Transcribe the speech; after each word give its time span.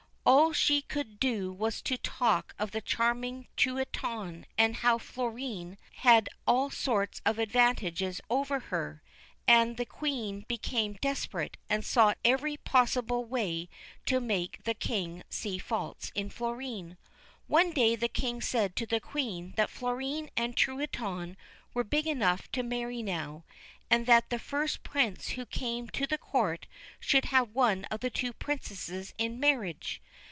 All 0.23 0.53
she 0.53 0.83
could 0.83 1.19
do 1.19 1.51
was 1.51 1.81
to 1.81 1.97
talk 1.97 2.53
of 2.59 2.71
the 2.71 2.79
charming 2.79 3.47
Truitonne, 3.57 4.45
and 4.55 4.75
how 4.77 4.99
Florine 4.99 5.79
had 5.93 6.29
all 6.45 6.69
sorts 6.69 7.23
of 7.25 7.39
advantages 7.39 8.21
over 8.29 8.59
her; 8.59 9.01
and 9.47 9.77
the 9.77 9.85
Queen 9.85 10.45
became 10.47 10.97
desperate, 11.01 11.57
and 11.71 11.83
sought 11.83 12.19
every 12.23 12.55
possible 12.55 13.25
way 13.25 13.67
to 14.05 14.19
make 14.21 14.63
the 14.63 14.75
King 14.75 15.23
see 15.31 15.57
faults 15.57 16.11
in 16.13 16.29
Florine. 16.29 16.97
One 17.47 17.71
day 17.71 17.95
the 17.95 18.07
King 18.09 18.41
said 18.41 18.75
to 18.75 18.85
the 18.85 19.01
Queen 19.01 19.55
that 19.57 19.71
Florine 19.71 20.29
and 20.37 20.55
Truitonne 20.55 21.35
were 21.73 21.83
big 21.83 22.05
enough 22.05 22.49
to 22.51 22.61
marry 22.63 23.01
now, 23.01 23.43
and 23.89 24.05
that 24.05 24.29
the 24.29 24.39
first 24.39 24.83
Prince 24.83 25.29
who 25.29 25.45
came 25.47 25.89
to 25.89 26.05
the 26.05 26.17
court 26.17 26.67
should 26.99 27.25
have 27.25 27.49
one 27.55 27.85
of 27.85 27.99
the 28.01 28.09
two 28.11 28.31
Princesses 28.33 29.13
in 29.17 29.39
marriage. 29.39 29.99